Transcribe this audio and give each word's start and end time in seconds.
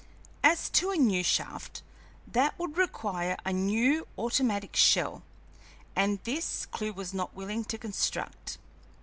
As 0.43 0.67
to 0.71 0.89
a 0.89 0.95
new 0.97 1.21
shaft 1.21 1.83
that 2.25 2.57
would 2.57 2.75
require 2.75 3.37
a 3.45 3.53
new 3.53 4.07
automatic 4.17 4.75
shell, 4.75 5.21
and 5.95 6.17
this 6.23 6.65
Clewe 6.65 6.93
was 6.93 7.13
not 7.13 7.35
willing 7.35 7.63
to 7.65 7.77
construct. 7.77 8.57